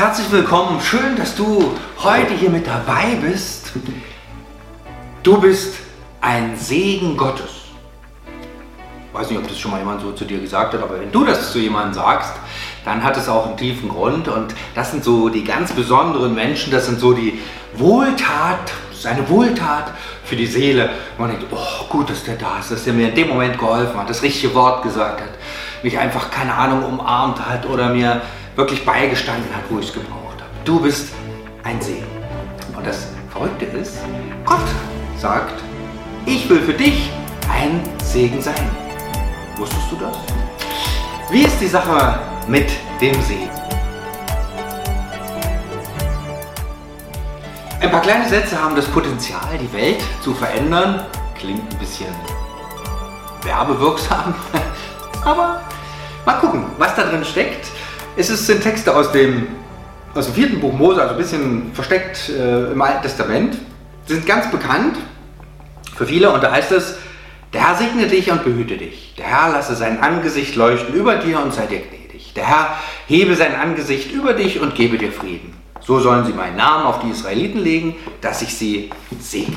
[0.00, 3.72] Herzlich willkommen, schön, dass du heute hier mit dabei bist.
[5.22, 5.74] Du bist
[6.22, 7.66] ein Segen Gottes.
[9.06, 11.12] Ich weiß nicht, ob das schon mal jemand so zu dir gesagt hat, aber wenn
[11.12, 12.32] du das zu jemandem sagst,
[12.82, 14.26] dann hat es auch einen tiefen Grund.
[14.26, 17.38] Und das sind so die ganz besonderen Menschen, das sind so die
[17.74, 19.92] Wohltat, seine Wohltat
[20.24, 20.88] für die Seele.
[21.18, 24.00] Man denkt, oh, gut, dass der da ist, dass der mir in dem Moment geholfen
[24.00, 25.28] hat, das richtige Wort gesagt hat,
[25.82, 28.22] mich einfach, keine Ahnung, umarmt hat oder mir
[28.60, 30.50] wirklich beigestanden hat, wo ich es gebraucht habe.
[30.66, 31.08] Du bist
[31.62, 32.04] ein Segen.
[32.76, 33.96] Und das Verrückte ist,
[34.44, 34.58] Gott
[35.16, 35.62] sagt,
[36.26, 37.08] ich will für dich
[37.50, 38.70] ein Segen sein.
[39.56, 40.14] Wusstest du das?
[41.30, 42.68] Wie ist die Sache mit
[43.00, 43.48] dem Segen?
[47.80, 51.06] Ein paar kleine Sätze haben das Potenzial, die Welt zu verändern.
[51.38, 52.14] Klingt ein bisschen
[53.42, 54.34] werbewirksam,
[55.24, 55.62] aber
[56.26, 57.79] mal gucken, was da drin steckt.
[58.28, 59.48] Es sind Texte aus dem,
[60.14, 63.56] aus dem vierten Buch Mose, also ein bisschen versteckt äh, im Alten Testament.
[64.04, 64.98] Sie sind ganz bekannt
[65.96, 66.98] für viele und da heißt es,
[67.54, 69.14] der Herr segne dich und behüte dich.
[69.16, 72.34] Der Herr lasse sein Angesicht leuchten über dir und sei dir gnädig.
[72.34, 75.54] Der Herr hebe sein Angesicht über dich und gebe dir Frieden.
[75.80, 79.56] So sollen sie meinen Namen auf die Israeliten legen, dass ich sie segne.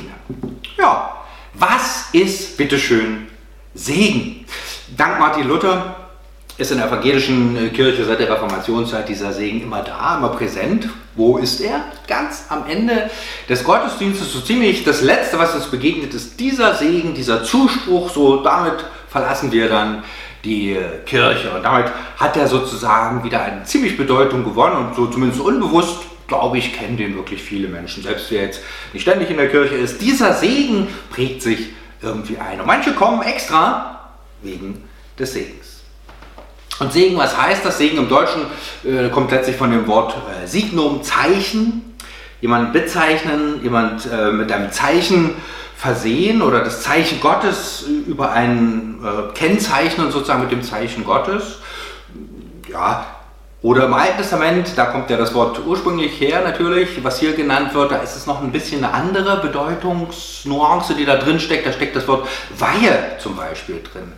[0.77, 1.17] Ja,
[1.53, 3.27] was ist bitteschön
[3.73, 4.45] Segen?
[4.95, 6.02] Dank Martin Luther
[6.57, 10.87] ist in der evangelischen äh, Kirche seit der Reformationszeit dieser Segen immer da, immer präsent.
[11.15, 11.81] Wo ist er?
[12.07, 13.09] Ganz am Ende
[13.49, 18.09] des Gottesdienstes, so ziemlich das Letzte, was uns begegnet, ist dieser Segen, dieser Zuspruch.
[18.09, 20.03] So damit verlassen wir dann
[20.43, 21.51] die äh, Kirche.
[21.51, 26.57] Und damit hat er sozusagen wieder eine ziemlich Bedeutung gewonnen und so zumindest unbewusst, glaube
[26.57, 28.03] ich, kennen den wirklich viele Menschen.
[28.03, 31.69] Selbst wer jetzt nicht ständig in der Kirche ist, dieser Segen prägt sich
[32.01, 32.59] irgendwie ein.
[32.59, 34.09] Und manche kommen extra
[34.41, 34.83] wegen
[35.17, 35.62] des Segens.
[36.79, 37.77] Und Segen, was heißt das?
[37.77, 38.41] Segen im Deutschen
[38.83, 41.95] äh, kommt letztlich von dem Wort äh, Signum, Zeichen.
[42.41, 45.35] Jemand bezeichnen, jemand äh, mit einem Zeichen
[45.77, 51.59] versehen oder das Zeichen Gottes über ein äh, Kennzeichnen sozusagen mit dem Zeichen Gottes.
[52.69, 53.05] Ja,
[53.63, 57.73] oder im Alten Testament, da kommt ja das Wort ursprünglich her natürlich, was hier genannt
[57.73, 61.65] wird, da ist es noch ein bisschen eine andere Bedeutungsnuance, die da drin steckt.
[61.65, 62.27] Da steckt das Wort
[62.59, 64.11] Weihe zum Beispiel drin.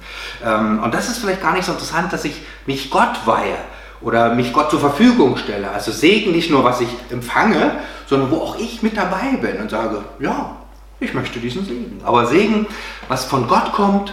[0.44, 3.58] Ähm, und das ist vielleicht gar nicht so interessant, dass ich mich Gott weihe
[4.02, 5.70] oder mich Gott zur Verfügung stelle.
[5.70, 7.76] Also Segen nicht nur, was ich empfange,
[8.08, 10.56] sondern wo auch ich mit dabei bin und sage, ja,
[11.00, 12.02] ich möchte diesen Segen.
[12.04, 12.66] Aber Segen,
[13.10, 14.12] was von Gott kommt,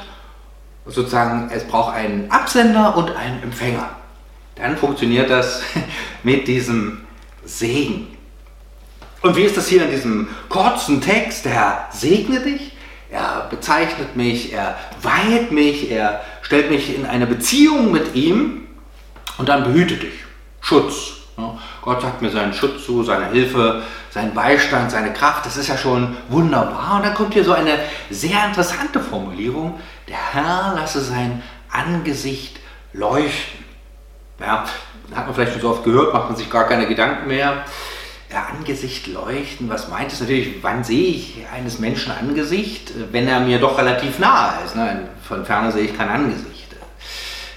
[0.85, 3.89] sozusagen, es braucht einen Absender und einen Empfänger
[4.63, 5.63] dann funktioniert das
[6.23, 7.01] mit diesem
[7.45, 8.17] Segen.
[9.21, 11.45] Und wie ist das hier in diesem kurzen Text?
[11.45, 12.73] Der Herr segne dich,
[13.11, 18.63] er bezeichnet mich, er weiht mich, er stellt mich in eine Beziehung mit ihm
[19.39, 20.15] und dann behüte dich.
[20.61, 21.15] Schutz.
[21.81, 25.45] Gott sagt mir seinen Schutz zu, seine Hilfe, seinen Beistand, seine Kraft.
[25.45, 26.97] Das ist ja schon wunderbar.
[26.97, 27.79] Und dann kommt hier so eine
[28.11, 29.81] sehr interessante Formulierung.
[30.07, 32.61] Der Herr lasse sein Angesicht
[32.93, 33.62] leuchten.
[34.41, 34.65] Ja,
[35.15, 37.65] hat man vielleicht schon so oft gehört, macht man sich gar keine Gedanken mehr.
[38.33, 40.63] Ja, Angesicht leuchten, was meint es natürlich?
[40.63, 44.75] Wann sehe ich eines Menschen Angesicht, wenn er mir doch relativ nahe ist?
[44.75, 45.09] Ne?
[45.23, 46.49] Von ferne sehe ich kein Angesicht.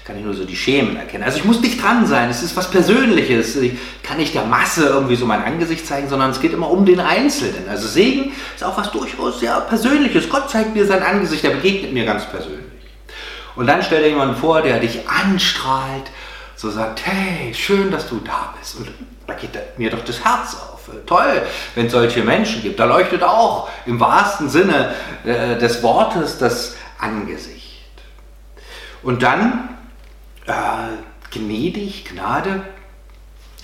[0.06, 1.24] Kann ich nur so die Schemen erkennen.
[1.24, 3.56] Also ich muss nicht dran sein, es ist was Persönliches.
[3.56, 3.72] Ich
[4.04, 7.00] kann nicht der Masse irgendwie so mein Angesicht zeigen, sondern es geht immer um den
[7.00, 7.68] Einzelnen.
[7.68, 10.28] Also Segen ist auch was durchaus sehr Persönliches.
[10.28, 12.60] Gott zeigt mir sein Angesicht, er begegnet mir ganz persönlich.
[13.56, 16.04] Und dann stellt er jemanden vor, der dich anstrahlt,
[16.56, 18.76] so sagt, hey, schön, dass du da bist.
[18.76, 18.88] Und
[19.26, 20.90] da geht mir doch das Herz auf.
[21.04, 21.42] Toll,
[21.74, 22.78] wenn es solche Menschen gibt.
[22.78, 27.90] Da leuchtet auch im wahrsten Sinne äh, des Wortes das Angesicht.
[29.02, 29.76] Und dann
[30.46, 30.52] äh,
[31.32, 32.62] gnädig, Gnade.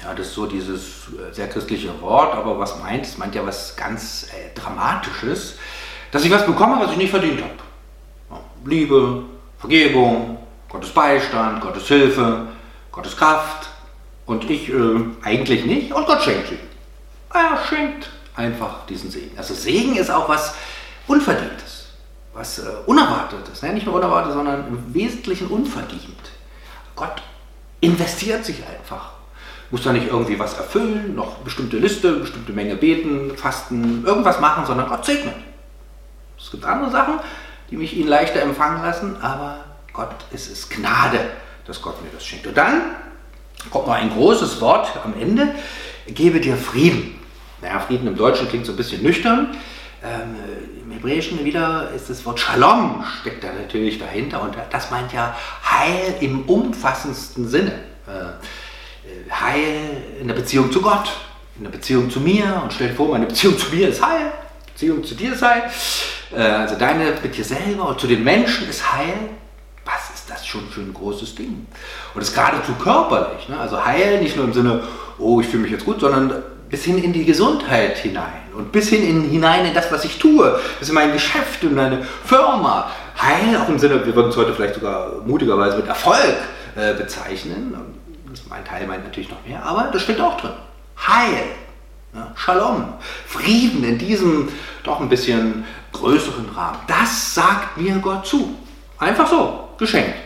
[0.03, 3.19] Ja, das ist so dieses äh, sehr christliche Wort, aber was meint es?
[3.19, 5.59] Meint ja was ganz äh, Dramatisches,
[6.11, 8.43] dass ich was bekomme, was ich nicht verdient habe.
[8.65, 9.25] Liebe,
[9.59, 10.39] Vergebung,
[10.69, 12.49] Gottes Beistand, Gottes Hilfe,
[12.93, 13.71] Gottes Kraft
[14.27, 16.59] und ich äh, eigentlich nicht und Gott schenkt sie.
[17.33, 19.37] Er schenkt einfach diesen Segen.
[19.37, 20.55] Also Segen ist auch was
[21.07, 21.87] Unverdientes,
[22.35, 23.63] was äh, Unerwartetes.
[23.63, 23.73] Ne?
[23.73, 26.31] Nicht nur unerwartet, sondern im Wesentlichen unverdient.
[26.95, 27.23] Gott
[27.81, 29.13] investiert sich einfach.
[29.71, 34.67] Muss da nicht irgendwie was erfüllen, noch bestimmte Liste, bestimmte Menge beten, fasten, irgendwas machen,
[34.67, 35.35] sondern Gott segnet.
[36.39, 37.15] Es gibt andere Sachen,
[37.71, 41.21] die mich ihn leichter empfangen lassen, aber Gott ist es Gnade
[41.67, 42.47] dass Gott mir das schenkt.
[42.47, 42.97] Und dann
[43.71, 45.55] kommt noch ein großes Wort am Ende,
[46.07, 47.19] gebe dir Frieden.
[47.61, 49.57] Naja, Frieden im Deutschen klingt so ein bisschen nüchtern.
[50.05, 50.35] Ähm,
[50.85, 55.37] Im Hebräischen wieder ist das Wort Shalom, steckt da natürlich dahinter und das meint ja
[55.65, 57.73] Heil im umfassendsten Sinne.
[58.09, 61.13] Äh, Heil in der Beziehung zu Gott,
[61.57, 64.33] in der Beziehung zu mir und stell dir vor, meine Beziehung zu mir ist Heil,
[64.73, 65.71] Beziehung zu dir ist Heil,
[66.35, 69.31] äh, also deine mit dir selber und zu den Menschen ist Heil.
[70.53, 71.67] Schon für ein großes Ding?
[72.15, 73.59] Und ist geradezu körperlich, ne?
[73.59, 74.83] also Heil nicht nur im Sinne,
[75.19, 78.91] oh, ich fühle mich jetzt gut, sondern bis hin in die Gesundheit hinein und bis
[78.91, 82.91] hin in, hinein in das, was ich tue, bis in mein Geschäft, in meine Firma.
[83.19, 86.37] Heil auch im Sinne, wir würden es heute vielleicht sogar mutigerweise mit Erfolg
[86.77, 87.75] äh, bezeichnen.
[88.29, 90.53] Das mein Teil meint natürlich noch mehr, aber das steckt auch drin.
[90.99, 91.45] Heil,
[92.15, 92.93] ja, Shalom,
[93.27, 94.51] Frieden in diesem
[94.85, 96.81] doch ein bisschen größeren Rahmen.
[96.87, 98.55] Das sagt mir Gott zu.
[98.99, 100.22] Einfach so, geschenkt.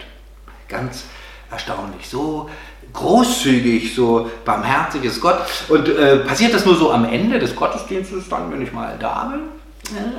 [0.68, 1.04] Ganz
[1.50, 2.08] erstaunlich.
[2.08, 2.50] So
[2.92, 5.38] großzügig, so barmherzig ist Gott.
[5.68, 9.32] Und äh, passiert das nur so am Ende des Gottesdienstes, dann, wenn ich mal da
[9.32, 9.40] bin?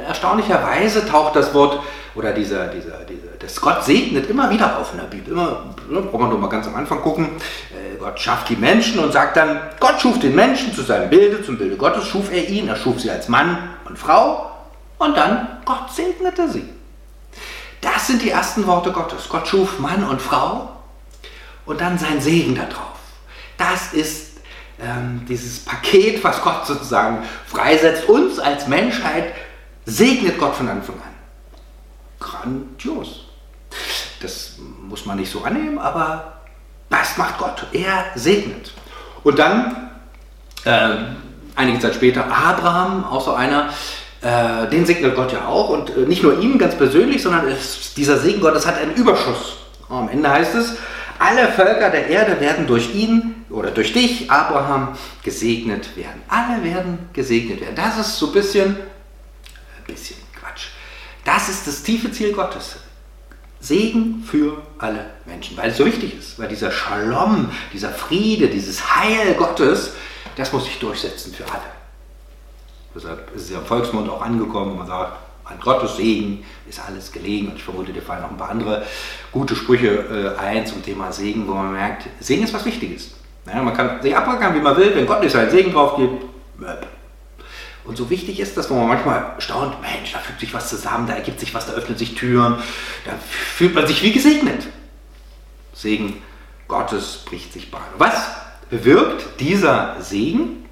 [0.07, 1.81] Erstaunlicherweise taucht das Wort
[2.15, 5.33] oder dieser, dieser, dieser, das Gott segnet immer wieder auf in der Bibel.
[5.33, 7.25] Immer, ne, braucht man nur mal ganz am Anfang gucken.
[7.71, 11.43] Äh, Gott schafft die Menschen und sagt dann, Gott schuf den Menschen zu seinem Bilde,
[11.43, 14.51] zum Bilde Gottes schuf er ihn, er schuf sie als Mann und Frau
[14.99, 16.76] und dann Gott segnete sie.
[17.81, 19.29] Das sind die ersten Worte Gottes.
[19.29, 20.77] Gott schuf Mann und Frau
[21.65, 22.97] und dann sein Segen darauf.
[23.57, 24.37] Das ist
[24.81, 28.07] ähm, dieses Paket, was Gott sozusagen freisetzt.
[28.07, 29.33] Uns als Menschheit
[29.85, 31.15] segnet Gott von Anfang an.
[32.19, 33.25] Grandios.
[34.21, 36.41] Das muss man nicht so annehmen, aber
[36.89, 37.67] das macht Gott.
[37.71, 38.73] Er segnet.
[39.23, 39.91] Und dann,
[40.63, 40.97] äh,
[41.55, 43.69] einige Zeit später, Abraham, auch so einer,
[44.27, 45.69] äh, den segnet Gott ja auch.
[45.69, 49.57] Und äh, nicht nur ihm ganz persönlich, sondern es, dieser Segen Gottes hat einen Überschuss.
[49.89, 50.75] Am Ende heißt es,
[51.17, 56.21] alle Völker der Erde werden durch ihn oder durch dich, Abraham, gesegnet werden.
[56.27, 57.75] Alle werden gesegnet werden.
[57.75, 60.67] Das ist so ein bisschen, ein bisschen Quatsch.
[61.23, 62.75] Das ist das tiefe Ziel Gottes.
[63.61, 68.95] Segen für alle Menschen, weil es so wichtig ist, weil dieser Shalom, dieser Friede, dieses
[68.95, 69.93] Heil Gottes,
[70.35, 71.76] das muss sich durchsetzen für alle.
[72.97, 75.13] Deshalb ist es ja im Volksmund auch angekommen, man sagt,
[75.43, 77.49] an Gottes Segen ist alles gelegen.
[77.49, 78.83] Und ich vermute, dir fallen noch ein paar andere
[79.31, 83.11] gute Sprüche äh, ein zum Thema Segen, wo man merkt, Segen ist was Wichtiges.
[83.45, 86.25] Ja, man kann sich abrackern, wie man will, wenn Gott nicht seinen Segen drauf gibt.
[87.85, 91.07] Und so wichtig ist das, wo man manchmal staunt, Mensch, da fügt sich was zusammen,
[91.07, 92.55] da ergibt sich was, da öffnen sich Türen,
[93.05, 94.67] da fühlt man sich wie gesegnet.
[95.73, 96.21] Segen
[96.67, 97.83] Gottes bricht sich Bahn.
[97.97, 98.31] Was
[98.71, 100.66] bewirkt dieser Segen?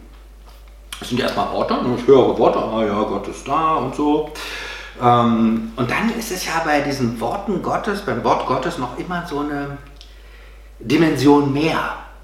[1.00, 1.98] Das sind erstmal Worte, ne?
[2.06, 4.32] höhere Worte, ah ja, Gott ist da und so.
[5.02, 9.26] Ähm, und dann ist es ja bei diesen Worten Gottes, beim Wort Gottes noch immer
[9.28, 9.78] so eine
[10.80, 11.80] Dimension mehr.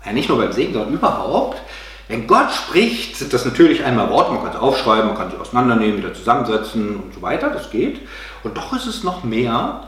[0.05, 1.61] Ja, nicht nur beim Segen, sondern überhaupt.
[2.07, 5.37] Wenn Gott spricht, sind das natürlich einmal Worte, man kann sie aufschreiben, man kann sie
[5.37, 8.01] auseinandernehmen, wieder zusammensetzen und so weiter, das geht.
[8.43, 9.87] Und doch ist es noch mehr.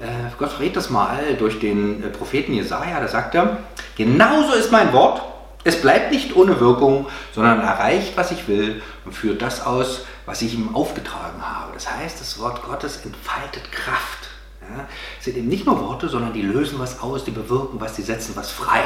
[0.00, 0.06] Äh,
[0.38, 3.58] Gott redet das mal durch den äh, Propheten Jesaja, da sagt er:
[3.96, 5.20] Genauso ist mein Wort,
[5.64, 10.42] es bleibt nicht ohne Wirkung, sondern erreicht, was ich will und führt das aus, was
[10.42, 11.72] ich ihm aufgetragen habe.
[11.74, 14.28] Das heißt, das Wort Gottes entfaltet Kraft.
[14.62, 14.86] Ja,
[15.18, 18.02] es sind eben nicht nur Worte, sondern die lösen was aus, die bewirken was, die
[18.02, 18.82] setzen was frei.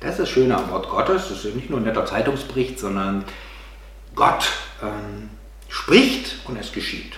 [0.00, 1.28] Das ist das Schöne am Wort Gottes.
[1.28, 3.24] Das ist nicht nur ein netter Zeitungsbericht, sondern
[4.14, 4.50] Gott
[4.82, 5.30] ähm,
[5.68, 7.14] spricht und es geschieht.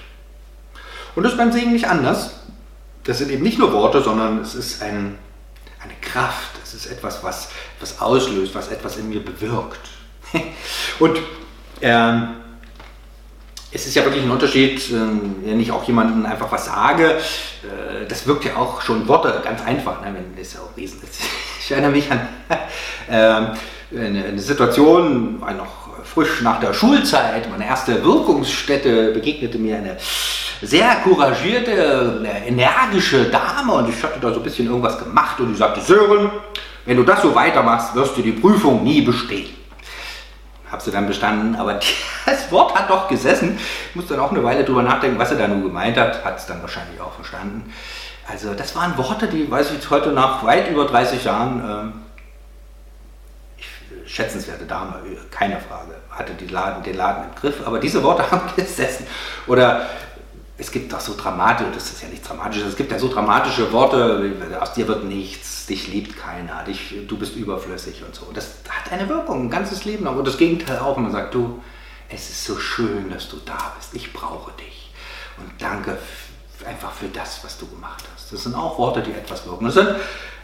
[1.15, 2.41] Und das ist beim Segen nicht anders.
[3.05, 5.19] Das sind eben nicht nur Worte, sondern es ist ein,
[5.84, 6.50] eine Kraft.
[6.62, 7.49] Es ist etwas, was,
[7.80, 9.80] was auslöst, was etwas in mir bewirkt.
[10.99, 11.18] und
[11.80, 12.28] ähm,
[13.75, 17.11] es ist ja wirklich ein Unterschied, ähm, wenn ich auch jemandem einfach was sage.
[17.11, 21.02] Äh, das wirkt ja auch schon Worte ganz einfach, ne, wenn das ja auch Wesen
[21.02, 21.20] ist.
[21.64, 22.20] Ich erinnere mich an
[23.09, 23.56] äh, eine,
[24.25, 29.96] eine, Situation, war noch frisch nach der Schulzeit, meine erste Wirkungsstätte, begegnete mir eine
[30.62, 35.56] sehr couragierte, energische Dame und ich hatte da so ein bisschen irgendwas gemacht und die
[35.56, 36.30] sagte, Sören,
[36.87, 39.64] wenn du das so weitermachst, wirst du die Prüfung nie bestehen
[40.75, 41.78] habe sie dann bestanden, aber
[42.26, 43.58] das Wort hat doch gesessen.
[43.90, 46.25] Ich muss dann auch eine Weile drüber nachdenken, was er da nun gemeint hat.
[46.25, 47.73] Hat es dann wahrscheinlich auch verstanden.
[48.28, 52.03] Also das waren Worte, die, weiß ich heute nach weit über 30 Jahren, äh,
[54.06, 58.54] schätzenswerte Dame, keine Frage, hatte die Laden, den Laden im Griff, aber diese Worte haben
[58.56, 59.06] gesessen.
[59.46, 59.86] Oder
[60.56, 63.72] es gibt auch so dramatische, das ist ja nicht dramatisch, es gibt ja so dramatische
[63.72, 68.30] Worte, aus dir wird nichts, dich liebt keiner, dich, du bist überflüssig und so.
[68.32, 70.16] Das hat eine Wirkung, ein ganzes Leben lang.
[70.16, 71.60] Und das Gegenteil auch, man sagt, du,
[72.08, 74.92] es ist so schön, dass du da bist, ich brauche dich.
[75.36, 75.98] Und danke
[76.66, 78.32] einfach für das, was du gemacht hast.
[78.32, 79.66] Das sind auch Worte, die etwas wirken.
[79.66, 79.88] Das sind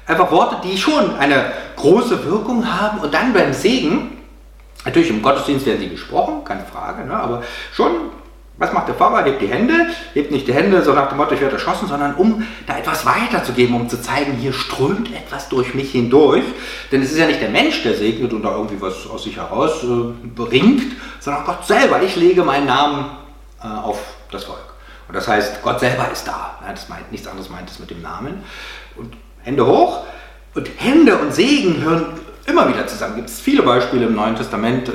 [0.06, 2.98] einfach Worte, die schon eine große Wirkung haben.
[2.98, 4.18] Und dann beim Segen,
[4.84, 7.92] natürlich im Gottesdienst werden sie gesprochen, keine Frage, ne, aber schon
[8.60, 9.24] Was macht der Pfarrer?
[9.24, 12.14] Hebt die Hände, hebt nicht die Hände so nach dem Motto, ich werde erschossen, sondern
[12.14, 16.44] um da etwas weiterzugeben, um zu zeigen, hier strömt etwas durch mich hindurch.
[16.92, 19.38] Denn es ist ja nicht der Mensch, der segnet und da irgendwie was aus sich
[19.38, 20.82] heraus äh, bringt,
[21.20, 22.02] sondern Gott selber.
[22.02, 23.06] Ich lege meinen Namen
[23.62, 23.98] äh, auf
[24.30, 24.69] das Volk.
[25.10, 26.54] Und das heißt, Gott selber ist da.
[26.64, 28.44] Das meint, nichts anderes meint es mit dem Namen.
[28.94, 30.04] Und Hände hoch.
[30.54, 33.16] Und Hände und Segen hören immer wieder zusammen.
[33.16, 34.88] Gibt es viele Beispiele im Neuen Testament,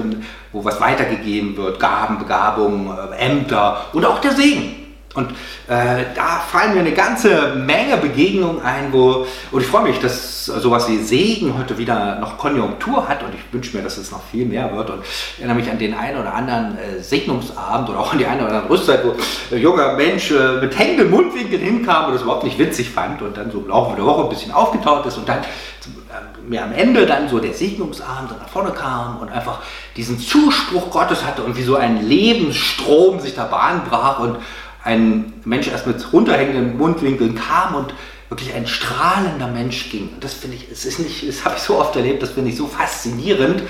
[0.54, 4.85] wo was weitergegeben wird, Gaben, Begabungen, äh, Ämter und auch der Segen.
[5.16, 5.32] Und
[5.68, 10.46] äh, da fallen mir eine ganze Menge Begegnungen ein, wo, und ich freue mich, dass
[10.46, 13.24] sowas wie Segen heute wieder noch Konjunktur hat.
[13.24, 14.90] Und ich wünsche mir, dass es noch viel mehr wird.
[14.90, 15.04] Und
[15.38, 18.56] erinnere mich an den einen oder anderen äh, Segnungsabend oder auch an die eine oder
[18.56, 19.16] andere Rüstzeit, wo
[19.56, 23.38] ein junger Mensch äh, mit hängenden Mundwinkeln hinkam und das überhaupt nicht witzig fand und
[23.38, 26.74] dann so im Laufe der Woche ein bisschen aufgetaucht ist und dann äh, mir am
[26.74, 29.62] Ende dann so der Segnungsabend nach vorne kam und einfach
[29.96, 34.38] diesen Zuspruch Gottes hatte und wie so ein Lebensstrom sich da Bahn brach und
[34.86, 37.94] ein Mensch erst mit runterhängenden Mundwinkeln kam und
[38.30, 40.10] wirklich ein strahlender Mensch ging.
[40.14, 42.52] Und das finde ich, es ist nicht, das habe ich so oft erlebt, das finde
[42.52, 43.64] ich so faszinierend.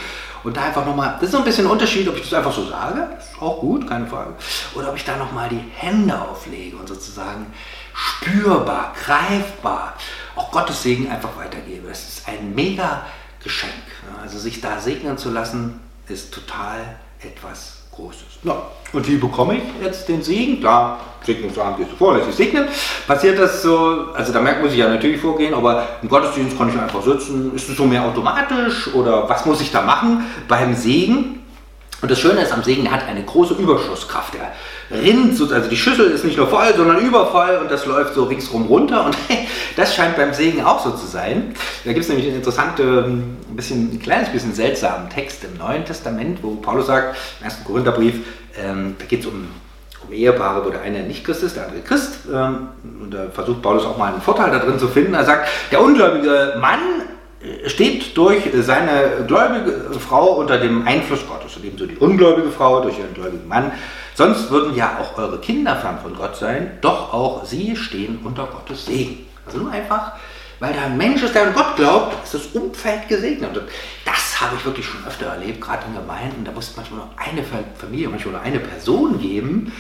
[0.43, 2.53] Und da einfach nochmal, das ist so ein bisschen ein Unterschied, ob ich das einfach
[2.53, 4.36] so sage, ist auch gut, keine Frage,
[4.75, 7.48] oder ob ich da nochmal die Hände auflege und sozusagen
[7.95, 9.95] spürbar, greifbar
[10.36, 11.88] auch Gottes Segen einfach weitergebe.
[11.88, 13.05] Das ist ein mega
[13.43, 13.74] Geschenk.
[14.22, 18.23] Also sich da segnen zu lassen, ist total etwas Großes.
[18.43, 18.55] Ja.
[18.93, 20.59] Und wie bekomme ich jetzt den Segen?
[20.59, 22.67] Klar, Segnungsabend du vor, lässt dich segnen.
[23.07, 26.69] Passiert das so, also da merkt, muss ich ja natürlich vorgehen, aber im Gottesdienst kann
[26.69, 27.53] ich einfach sitzen.
[27.55, 31.44] Ist es so mehr automatisch oder was muss ich da machen beim Segen?
[32.01, 34.33] Und das Schöne ist am Segen, der hat eine große Überschusskraft.
[34.33, 38.13] Der rinnt, so, also die Schüssel ist nicht nur voll, sondern übervoll und das läuft
[38.13, 39.05] so ringsrum runter.
[39.05, 39.17] Und
[39.75, 41.55] das scheint beim Segen auch so zu sein.
[41.83, 45.85] Da gibt es nämlich einen interessanten, ein, bisschen, ein kleines bisschen seltsamen Text im Neuen
[45.85, 47.63] Testament, wo Paulus sagt, im 1.
[47.63, 48.15] Korintherbrief,
[48.61, 49.47] ähm, da geht es um,
[50.05, 52.19] um Ehepaare, wo der eine nicht Christ ist, der andere Christ.
[52.31, 52.67] Ähm,
[53.01, 55.13] und da versucht Paulus auch mal einen Vorteil da drin zu finden.
[55.13, 56.79] Er sagt, der ungläubige Mann
[57.67, 62.98] steht durch seine gläubige Frau unter dem Einfluss Gottes und ebenso die ungläubige Frau durch
[63.00, 63.72] ihren gläubigen Mann.
[64.13, 68.45] Sonst würden ja auch eure Kinder fern von Gott sein, doch auch sie stehen unter
[68.45, 69.27] Gottes Segen.
[69.45, 70.13] Also nur einfach,
[70.60, 73.57] weil da ein Mensch ist, der an Gott glaubt, ist das Umfeld gesegnet.
[73.57, 73.67] Und
[74.05, 76.45] das habe ich wirklich schon öfter erlebt, gerade in Gemeinden.
[76.45, 77.43] Da muss es manchmal nur eine
[77.77, 79.74] Familie, manchmal nur eine Person geben.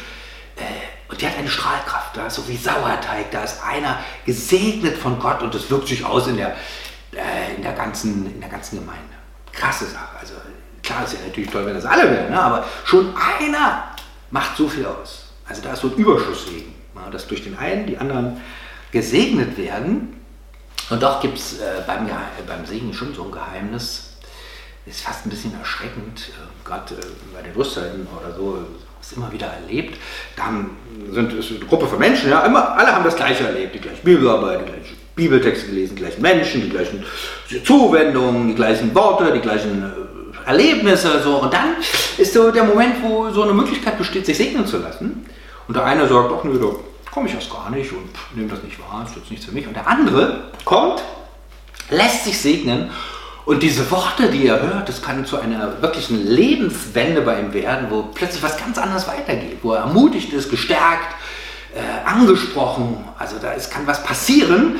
[0.57, 0.63] Äh,
[1.07, 3.31] und die hat eine Strahlkraft, da, so wie Sauerteig.
[3.31, 6.55] Da ist einer gesegnet von Gott und das wirkt sich aus in der,
[7.55, 9.03] in der, ganzen, in der ganzen Gemeinde.
[9.51, 10.19] Krasse Sache.
[10.19, 10.33] Also
[10.83, 12.41] klar ist ja natürlich toll, wenn das alle werden, ne?
[12.41, 13.85] aber schon einer
[14.31, 15.25] macht so viel aus.
[15.47, 18.41] Also da ist so ein Überschusssegen, ja, dass durch den einen die anderen
[18.91, 20.21] gesegnet werden.
[20.89, 22.07] Und doch gibt es äh, beim,
[22.47, 24.17] beim Segen schon so ein Geheimnis,
[24.85, 26.97] ist fast ein bisschen erschreckend, äh, gerade äh,
[27.33, 28.65] bei den Rüstzeiten oder so,
[29.15, 29.99] immer wieder erlebt.
[30.35, 30.77] Da haben,
[31.11, 34.01] sind es eine Gruppe von Menschen, ja, immer, alle haben das Gleiche erlebt, die gleiche
[34.01, 37.03] Bibelarbeit, die gleichen Bibeltexte gelesen, die gleichen Menschen, die gleichen
[37.63, 41.21] Zuwendungen, die gleichen Worte, die gleichen äh, Erlebnisse.
[41.23, 41.37] So.
[41.37, 41.75] Und dann
[42.17, 45.25] ist so der Moment, wo so eine Möglichkeit besteht, sich segnen zu lassen.
[45.67, 48.61] Und der eine sagt, ach nö, da komme ich erst gar nicht und nehme das
[48.63, 49.67] nicht wahr, ist jetzt nichts für mich.
[49.67, 51.01] Und der andere kommt,
[51.89, 52.91] lässt sich segnen
[53.45, 57.87] und diese Worte, die er hört, das kann zu einer wirklichen Lebenswende bei ihm werden,
[57.91, 61.13] wo plötzlich was ganz anderes weitergeht, wo er ermutigt ist, gestärkt,
[61.75, 62.97] äh, angesprochen.
[63.19, 64.77] Also da ist, kann was passieren,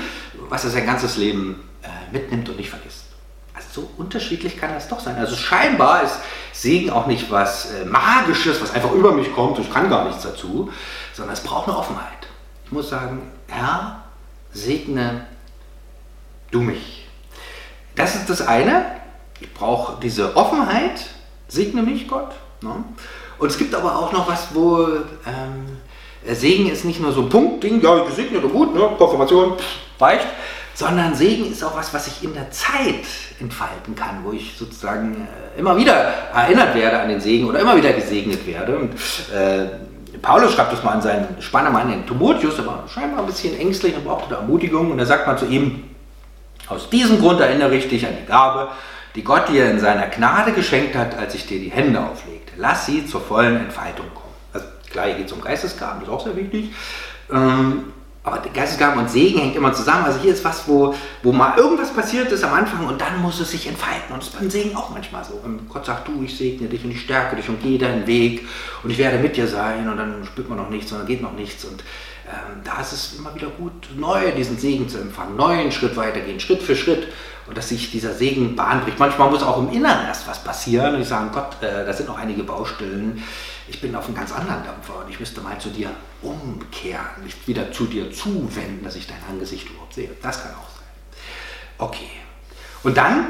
[0.50, 3.06] was er sein ganzes Leben äh, mitnimmt und nicht vergisst.
[3.54, 5.16] Also so unterschiedlich kann das doch sein.
[5.16, 6.20] Also scheinbar ist
[6.52, 10.24] Segen auch nicht was äh, Magisches, was einfach über mich kommt, ich kann gar nichts
[10.24, 10.72] dazu,
[11.14, 12.28] sondern es braucht eine Offenheit.
[12.66, 14.04] Ich muss sagen, Herr,
[14.52, 15.28] segne
[16.52, 17.08] du mich.
[17.96, 18.86] Das ist das eine.
[19.40, 21.06] Ich brauche diese Offenheit,
[21.48, 22.34] segne mich Gott.
[22.62, 22.84] Ne?
[23.38, 24.86] Und es gibt aber auch noch was, wo
[25.26, 25.78] ähm,
[26.34, 28.90] Segen ist nicht nur so ein Punktding, ja, gesegnet und gut, ne?
[28.98, 29.54] Konfirmation,
[30.00, 30.28] reicht,
[30.74, 33.06] sondern Segen ist auch was, was ich in der Zeit
[33.40, 35.94] entfalten kann, wo ich sozusagen äh, immer wieder
[36.34, 38.78] erinnert werde an den Segen oder immer wieder gesegnet werde.
[38.78, 38.94] Und,
[39.34, 39.68] äh,
[40.22, 43.96] Paulus schreibt das mal an seinen Spannermann, den Timotheus, der war scheinbar ein bisschen ängstlich
[43.96, 44.92] und brauchte Ermutigung.
[44.92, 45.84] Und er sagt mal zu ihm,
[46.68, 48.70] aus diesem Grund erinnere ich dich an die Gabe,
[49.16, 52.54] die Gott dir in seiner Gnade geschenkt hat, als ich dir die Hände auflegte.
[52.58, 54.25] Lass sie zur vollen Entfaltung kommen.
[54.96, 56.72] Klar, geht es um Geistesgaben, das ist auch sehr wichtig.
[57.30, 57.92] Ähm,
[58.24, 60.06] aber Geistesgaben und Segen hängt immer zusammen.
[60.06, 63.42] Also hier ist was, wo, wo mal irgendwas passiert ist am Anfang und dann muss
[63.42, 64.14] es sich entfalten.
[64.14, 65.34] Und das ist beim Segen auch manchmal so.
[65.44, 68.48] Und Gott sagt, du, ich segne dich und ich stärke dich und gehe deinen Weg
[68.84, 71.22] und ich werde mit dir sein und dann spürt man noch nichts und dann geht
[71.22, 71.66] noch nichts.
[71.66, 71.84] Und
[72.28, 76.40] ähm, da ist es immer wieder gut, neu diesen Segen zu empfangen, neuen Schritt weitergehen,
[76.40, 77.10] Schritt für Schritt
[77.48, 79.00] und dass sich dieser Segen Bahn bricht.
[79.00, 82.08] Manchmal muss auch im Inneren erst was passieren und ich sage, Gott, äh, da sind
[82.08, 83.24] noch einige Baustellen.
[83.68, 85.90] Ich bin auf einem ganz anderen Dampfer und ich müsste mal zu dir
[86.22, 90.10] umkehren, mich wieder zu dir zuwenden, dass ich dein Angesicht überhaupt sehe.
[90.22, 90.86] Das kann auch sein.
[91.78, 92.10] Okay.
[92.84, 93.26] Und dann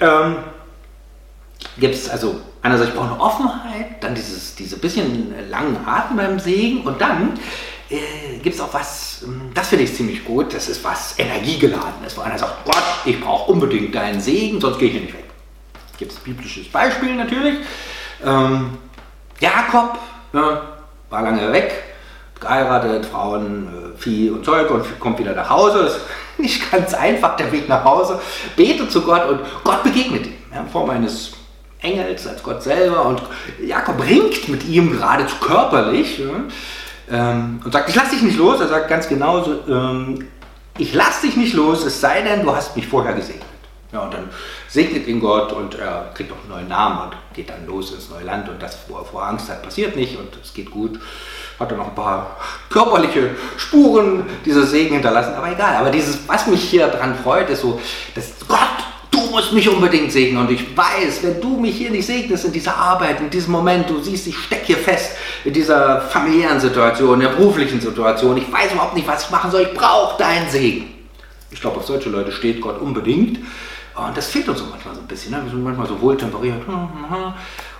[0.00, 0.36] ähm,
[1.78, 6.82] gibt es also einerseits brauche eine Offenheit, dann dieses, diese bisschen langen Atem beim Segen
[6.82, 7.38] und dann
[7.88, 12.16] äh, gibt es auch was, ähm, das finde ich ziemlich gut, das ist was Energiegeladenes,
[12.16, 15.24] wo einer sagt, Gott, ich brauche unbedingt deinen Segen, sonst gehe ich hier nicht weg.
[15.98, 17.56] Gibt es biblisches Beispiel natürlich.
[18.24, 18.78] Ähm,
[19.40, 19.98] Jakob
[20.32, 20.62] ja,
[21.10, 21.84] war lange weg,
[22.40, 25.84] geheiratet, Frauen, äh, Vieh und Zeug und kommt wieder nach Hause.
[25.84, 26.02] Das ist
[26.38, 28.20] nicht ganz einfach der Weg nach Hause.
[28.56, 31.32] Betet zu Gott und Gott begegnet ihm ja, in Form eines
[31.80, 33.22] Engels als Gott selber und
[33.64, 36.18] Jakob ringt mit ihm geradezu körperlich.
[36.18, 36.26] Ja
[37.10, 38.60] ähm, und sagt, ich lass dich nicht los.
[38.60, 40.26] Er sagt ganz genau so, ähm,
[40.78, 43.44] ich lass dich nicht los, es sei denn, du hast mich vorher gesegnet.
[43.92, 44.28] Ja, und dann
[44.68, 48.10] segnet ihn Gott und er kriegt auch einen neuen Namen und geht dann los ins
[48.10, 50.98] neue Land und das, wo er vor Angst hat, passiert nicht und es geht gut.
[51.58, 52.36] Hat er noch ein paar
[52.68, 55.76] körperliche Spuren dieser Segen hinterlassen, aber egal.
[55.76, 57.80] Aber dieses, was mich hier dran freut, ist so,
[58.14, 58.58] dass Gott
[59.16, 60.38] du musst mich unbedingt segnen.
[60.38, 63.88] Und ich weiß, wenn du mich hier nicht segnest in dieser Arbeit, in diesem Moment,
[63.88, 65.12] du siehst, ich stecke hier fest
[65.44, 69.50] in dieser familiären Situation, in der beruflichen Situation, ich weiß überhaupt nicht, was ich machen
[69.50, 70.92] soll, ich brauche deinen Segen.
[71.50, 73.38] Ich glaube, auf solche Leute steht Gott unbedingt.
[73.94, 75.32] Und das fehlt uns so manchmal so ein bisschen.
[75.32, 75.40] Ne?
[75.42, 76.62] Wir sind manchmal so wohltemperiert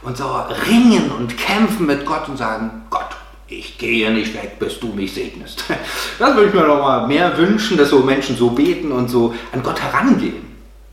[0.02, 0.24] und so
[0.66, 3.10] ringen und kämpfen mit Gott und sagen, Gott,
[3.48, 5.64] ich gehe nicht weg, bis du mich segnest.
[6.18, 9.34] Das würde ich mir noch mal mehr wünschen, dass so Menschen so beten und so
[9.52, 10.45] an Gott herangehen.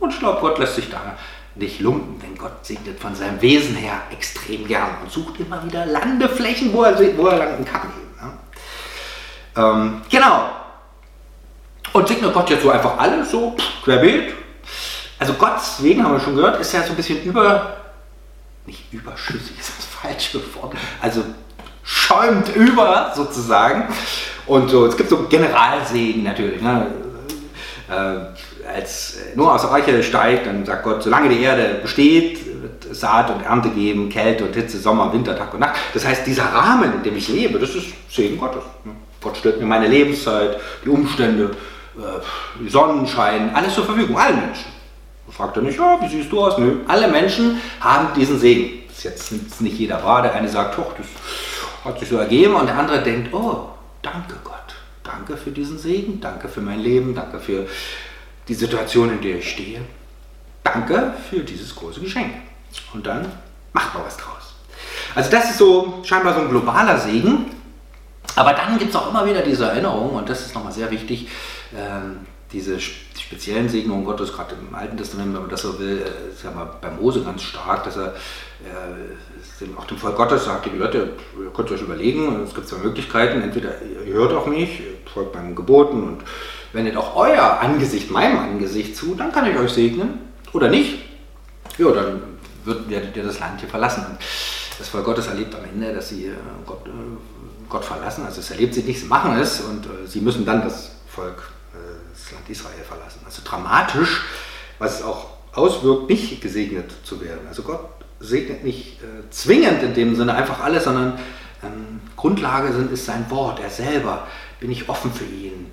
[0.04, 1.16] Und Gott lässt sich da
[1.56, 5.86] nicht lumpen, denn Gott segnet von seinem Wesen her extrem gern und sucht immer wieder
[5.86, 7.88] Landeflächen, wo er, wo er landen kann.
[8.22, 8.34] Ne?
[9.56, 10.50] Ähm, genau.
[11.94, 13.56] Und segnet Gott jetzt so einfach alles so
[13.86, 14.34] querbeet.
[15.20, 17.78] Also Gottes Segen, haben wir schon gehört, ist ja so ein bisschen über,
[18.66, 21.24] nicht überschüssig, ist das falsche Wort, also
[21.84, 23.88] schäumt über sozusagen.
[24.48, 26.62] Und so, es gibt so Generalsegen natürlich.
[26.62, 26.88] Ne?
[27.90, 33.30] Äh, als nur aus der steigt, dann sagt Gott, solange die Erde besteht, wird Saat
[33.30, 35.80] und Ernte geben, Kälte und Hitze, Sommer, Winter, Tag und Nacht.
[35.94, 38.64] Das heißt, dieser Rahmen, in dem ich lebe, das ist Segen Gottes.
[39.22, 41.52] Gott stellt mir meine Lebenszeit, die Umstände,
[41.98, 44.72] äh, Sonnenschein, alles zur Verfügung, allen Menschen.
[45.28, 46.58] Da fragt er nicht, ja, wie siehst du aus?
[46.58, 48.84] Nö, alle Menschen haben diesen Segen.
[48.88, 50.22] Das ist jetzt nicht jeder wahr.
[50.22, 51.08] Der eine sagt, doch, das
[51.84, 53.70] hat sich so ergeben und der andere denkt, oh,
[54.02, 54.54] danke Gott.
[55.04, 57.68] Danke für diesen Segen, danke für mein Leben, danke für
[58.48, 59.82] die Situation, in der ich stehe.
[60.64, 62.34] Danke für dieses große Geschenk.
[62.94, 63.32] Und dann
[63.74, 64.54] macht man was draus.
[65.16, 67.52] Also das ist so scheinbar so ein globaler Segen.
[68.36, 71.28] Aber dann gibt es auch immer wieder diese Erinnerung, und das ist nochmal sehr wichtig,
[71.76, 76.32] ähm, diese speziellen Segnungen Gottes, gerade im Alten Testament, wenn man das so will, äh,
[76.32, 78.14] ist ja mal bei Mose ganz stark, dass er
[78.64, 82.78] äh, auch dem Volk Gottes sagt, liebe Leute, ihr könnt euch überlegen, es gibt zwei
[82.78, 86.24] Möglichkeiten, entweder ihr hört auf mich, folgt meinen Geboten und
[86.74, 90.20] wendet auch euer Angesicht meinem Angesicht zu, dann kann ich euch segnen,
[90.52, 91.00] oder nicht,
[91.78, 92.22] ja, dann
[92.66, 94.06] wird, werdet ihr das Land hier verlassen.
[94.78, 96.34] Das Volk Gottes erlebt am Ende, dass sie äh,
[96.66, 96.90] Gott, äh,
[97.70, 100.62] Gott verlassen, also es erlebt sie nicht, sie machen es und äh, sie müssen dann
[100.62, 101.50] das Volk
[102.14, 103.22] das Land Israel verlassen.
[103.26, 104.22] Also dramatisch,
[104.78, 107.48] was es auch auswirkt, nicht gesegnet zu werden.
[107.48, 109.00] Also Gott segnet nicht
[109.32, 111.18] zwingend in dem Sinne einfach alles, sondern
[111.64, 114.28] ähm, Grundlage sind, ist sein Wort, er selber.
[114.60, 115.72] Bin ich offen für ihn?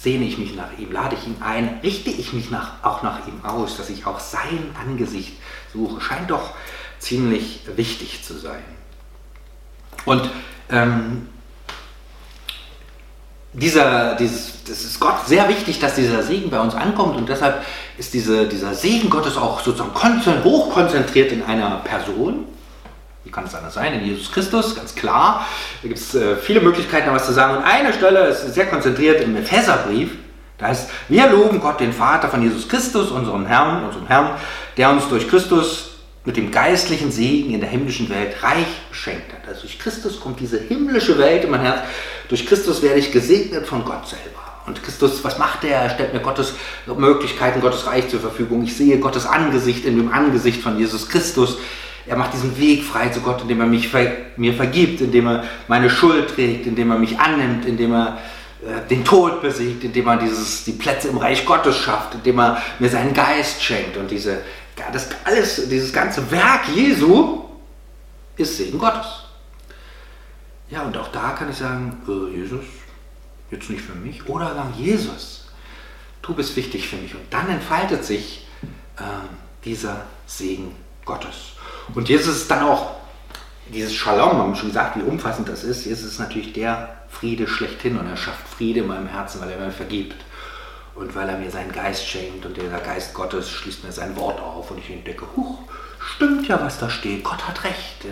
[0.00, 0.92] Sehne ich mich nach ihm?
[0.92, 1.80] Lade ich ihn ein?
[1.82, 5.34] Richte ich mich nach, auch nach ihm aus, dass ich auch sein Angesicht
[5.72, 6.00] suche?
[6.00, 6.54] Scheint doch
[6.98, 8.62] ziemlich wichtig zu sein.
[10.04, 10.30] Und
[10.70, 11.28] ähm,
[13.52, 17.64] dieser, dieses, das ist Gott sehr wichtig, dass dieser Segen bei uns ankommt und deshalb
[17.96, 22.44] ist diese, dieser Segen Gottes auch sozusagen hochkonzentriert in einer Person.
[23.28, 23.92] Wie kann es anders sein?
[23.92, 25.46] In Jesus Christus, ganz klar.
[25.82, 27.58] Da gibt es äh, viele Möglichkeiten, was zu sagen.
[27.58, 30.12] Und eine Stelle ist sehr konzentriert im Epheserbrief.
[30.56, 34.30] Da heißt, wir loben Gott, den Vater von Jesus Christus, unserem Herrn, unserem Herrn,
[34.78, 35.90] der uns durch Christus
[36.24, 39.46] mit dem geistlichen Segen in der himmlischen Welt reich schenkt hat.
[39.46, 41.80] Also durch Christus kommt diese himmlische Welt in mein Herz.
[42.30, 44.40] Durch Christus werde ich gesegnet von Gott selber.
[44.66, 45.80] Und Christus, was macht er?
[45.80, 46.54] Er stellt mir Gottes
[46.86, 48.62] Möglichkeiten, Gottes Reich zur Verfügung.
[48.62, 51.58] Ich sehe Gottes Angesicht in dem Angesicht von Jesus Christus.
[52.08, 53.92] Er macht diesen Weg frei zu Gott, indem er mich
[54.36, 58.18] mir vergibt, indem er meine Schuld trägt, indem er mich annimmt, indem er
[58.66, 62.62] äh, den Tod besiegt, indem er dieses, die Plätze im Reich Gottes schafft, indem er
[62.78, 63.96] mir seinen Geist schenkt.
[63.96, 64.42] Und diese,
[64.92, 67.44] das alles, dieses ganze Werk Jesu
[68.36, 69.06] ist Segen Gottes.
[70.70, 72.64] Ja, und auch da kann ich sagen, äh, Jesus,
[73.50, 74.28] jetzt nicht für mich.
[74.28, 75.46] Oder sagen, Jesus,
[76.22, 77.14] du bist wichtig für mich.
[77.14, 78.46] Und dann entfaltet sich
[78.96, 79.02] äh,
[79.64, 81.52] dieser Segen Gottes.
[81.94, 82.98] Und Jesus ist dann auch
[83.72, 85.84] dieses Shalom, haben wir schon gesagt, wie umfassend das ist.
[85.84, 89.58] Jesus ist natürlich der Friede schlechthin und er schafft Friede in meinem Herzen, weil er
[89.58, 90.16] mir vergibt
[90.94, 94.40] und weil er mir seinen Geist schenkt und dieser Geist Gottes schließt mir sein Wort
[94.40, 95.58] auf und ich entdecke, huch,
[96.14, 98.06] stimmt ja, was da steht, Gott hat recht.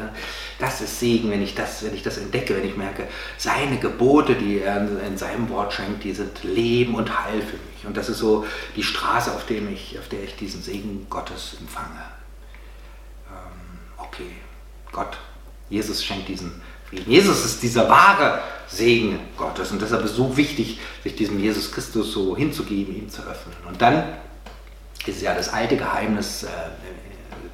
[0.59, 3.09] Das ist Segen, wenn ich das, wenn ich das entdecke, wenn ich merke,
[3.39, 7.87] seine Gebote, die er in seinem Wort schenkt, die sind Leben und Heil für mich.
[7.87, 11.57] Und das ist so die Straße, auf, dem ich, auf der ich diesen Segen Gottes
[11.61, 12.03] empfange.
[14.17, 14.31] Okay,
[14.93, 15.19] Gott,
[15.69, 17.11] Jesus schenkt diesen Frieden.
[17.11, 21.71] Jesus ist dieser wahre Segen Gottes und deshalb ist es so wichtig, sich diesem Jesus
[21.71, 23.55] Christus so hinzugeben, ihm zu öffnen.
[23.69, 24.05] Und dann
[25.05, 26.49] ist ja das alte Geheimnis, äh,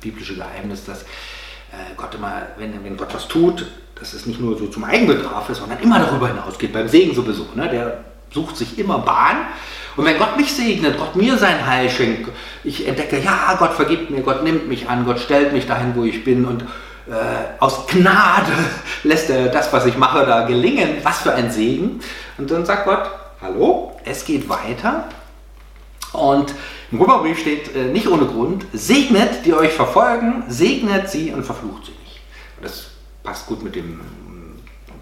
[0.01, 4.57] biblische Geheimnis, dass äh, Gott immer, wenn, wenn Gott was tut, dass es nicht nur
[4.57, 7.47] so zum Eigenbedarf ist, sondern immer darüber hinausgeht, beim Segen sowieso.
[7.57, 7.69] Ne?
[7.71, 9.37] Der sucht sich immer Bahn.
[9.97, 12.31] Und wenn Gott mich segnet, Gott mir sein Heil schenkt,
[12.65, 16.05] ich entdecke, ja, Gott vergibt mir, Gott nimmt mich an, Gott stellt mich dahin, wo
[16.05, 18.53] ich bin und äh, aus Gnade
[19.03, 20.99] lässt er das, was ich mache, da gelingen.
[21.03, 22.01] Was für ein Segen.
[22.39, 25.09] Und dann sagt Gott, hallo, es geht weiter.
[26.13, 26.55] Und
[26.91, 31.87] im Römerbrief steht äh, nicht ohne Grund, segnet, die euch verfolgen, segnet sie und verflucht
[31.87, 32.21] sie nicht.
[32.57, 32.91] Und das
[33.23, 34.01] passt gut mit dem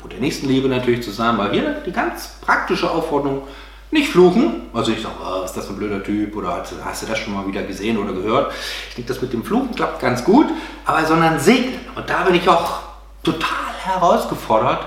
[0.02, 3.42] mit der Nächstenliebe natürlich zusammen, weil hier die ganz praktische Aufforderung,
[3.92, 7.06] nicht fluchen, also ich sage, oh, ist das ein blöder Typ oder hast, hast, du
[7.06, 8.52] das schon mal wieder gesehen oder gehört?
[8.88, 10.46] Ich denke, das mit dem Fluchen klappt ganz gut,
[10.84, 11.80] aber sondern segnen.
[11.96, 12.82] Und da bin ich auch
[13.24, 14.86] total herausgefordert.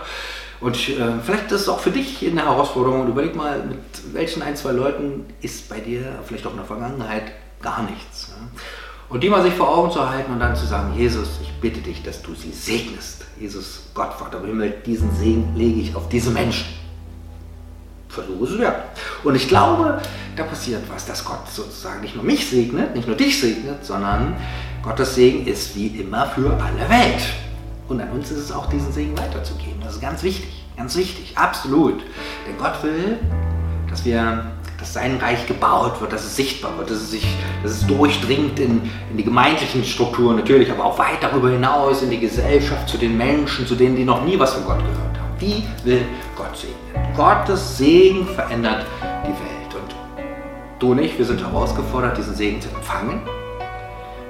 [0.61, 3.79] Und äh, vielleicht ist es auch für dich eine Herausforderung und überleg mal, mit
[4.13, 8.29] welchen ein, zwei Leuten ist bei dir vielleicht auch in der Vergangenheit gar nichts.
[8.29, 8.47] Ja?
[9.13, 11.79] Und die mal sich vor Augen zu halten und dann zu sagen, Jesus, ich bitte
[11.79, 13.23] dich, dass du sie segnest.
[13.39, 16.65] Jesus, Gott, Vater im Himmel, diesen Segen lege ich auf diese Menschen
[18.13, 18.75] versuche es wert.
[19.23, 19.99] Und ich glaube,
[20.35, 24.35] da passiert was, dass Gott sozusagen nicht nur mich segnet, nicht nur dich segnet, sondern
[24.83, 27.23] Gottes Segen ist wie immer für alle Welt.
[27.89, 29.81] Und an uns ist es auch, diesen Segen weiterzugeben.
[29.83, 32.01] Das ist ganz wichtig, ganz wichtig, absolut.
[32.47, 33.17] Denn Gott will,
[33.89, 34.45] dass wir,
[34.83, 37.25] dass sein Reich gebaut wird, dass es sichtbar wird, dass es sich,
[37.63, 42.09] dass es durchdringt in, in die gemeindlichen Strukturen natürlich, aber auch weit darüber hinaus in
[42.09, 45.39] die Gesellschaft, zu den Menschen, zu denen, die noch nie was von Gott gehört haben.
[45.39, 46.01] Die will
[46.35, 47.15] Gott segnen.
[47.15, 48.85] Gottes Segen verändert
[49.25, 49.73] die Welt.
[49.73, 49.95] Und
[50.79, 53.21] du und ich, wir sind herausgefordert, diesen Segen zu empfangen,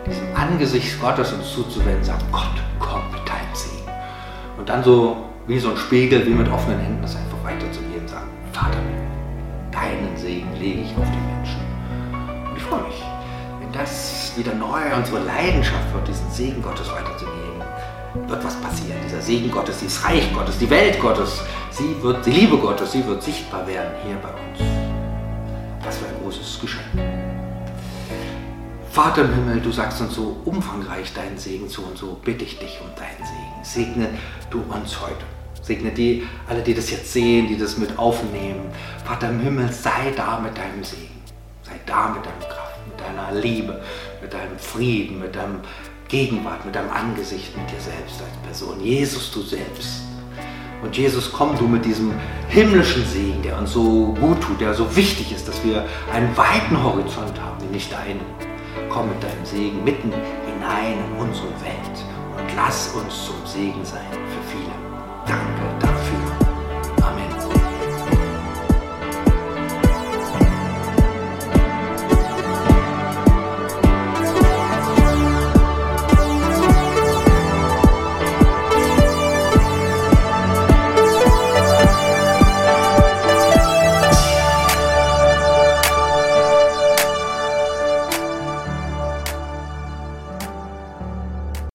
[0.05, 2.43] diesem Angesicht Gottes uns zuzuwenden, sagen, Gott,
[2.77, 3.89] komm mit deinem Segen.
[4.59, 7.32] Und dann so wie so ein Spiegel, wie mit offenen Händen, das einfach
[10.63, 11.59] lege ich auf die Menschen.
[12.49, 13.03] Und ich freue mich,
[13.59, 17.43] wenn das wieder neu unsere Leidenschaft wird, diesen Segen Gottes weiterzugeben
[18.27, 18.99] wird was passieren.
[19.05, 23.05] Dieser Segen Gottes, dieses Reich Gottes, die Welt Gottes, sie wird, die Liebe Gottes, sie
[23.05, 24.59] wird sichtbar werden hier bei uns.
[25.83, 26.85] Das wäre ein großes Geschenk.
[28.91, 32.59] Vater im Himmel, du sagst uns so umfangreich deinen Segen zu und so bitte ich
[32.59, 33.63] dich um deinen Segen.
[33.63, 34.09] Segne
[34.51, 35.25] du uns heute.
[35.63, 38.65] Segne die, alle, die das jetzt sehen, die das mit aufnehmen.
[39.05, 41.21] Vater im Himmel, sei da mit deinem Segen.
[41.63, 43.81] Sei da mit deiner Kraft, mit deiner Liebe,
[44.21, 45.61] mit deinem Frieden, mit deinem
[46.09, 48.81] Gegenwart, mit deinem Angesicht, mit dir selbst als Person.
[48.81, 50.01] Jesus, du selbst.
[50.81, 52.11] Und Jesus, komm du mit diesem
[52.49, 56.83] himmlischen Segen, der uns so gut tut, der so wichtig ist, dass wir einen weiten
[56.83, 58.19] Horizont haben, nicht deinen.
[58.89, 61.97] Komm mit deinem Segen mitten hinein in unsere Welt
[62.37, 64.22] und lass uns zum Segen sein